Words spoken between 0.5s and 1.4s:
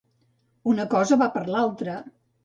Una cosa va